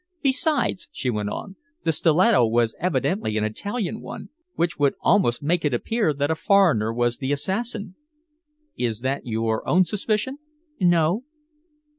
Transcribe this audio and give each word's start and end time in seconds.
"Besides," 0.23 0.87
she 0.91 1.11
went 1.11 1.29
on, 1.29 1.57
"the 1.83 1.91
stiletto 1.91 2.47
was 2.47 2.73
evidently 2.79 3.37
an 3.37 3.43
Italian 3.43 4.01
one, 4.01 4.29
which 4.55 4.79
would 4.79 4.95
almost 4.99 5.43
make 5.43 5.63
it 5.63 5.75
appear 5.75 6.11
that 6.11 6.31
a 6.31 6.35
foreigner 6.35 6.91
was 6.91 7.19
the 7.19 7.31
assassin." 7.31 7.93
"Is 8.75 9.01
that 9.01 9.27
your 9.27 9.63
own 9.69 9.85
suspicion?" 9.85 10.39
"No." 10.79 11.25